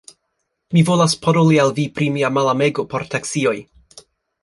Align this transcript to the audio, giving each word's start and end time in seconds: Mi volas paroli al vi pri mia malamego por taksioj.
Mi 0.77 0.83
volas 0.87 1.15
paroli 1.27 1.61
al 1.65 1.75
vi 1.81 1.87
pri 1.99 2.09
mia 2.17 2.35
malamego 2.41 2.89
por 2.95 3.09
taksioj. 3.15 3.59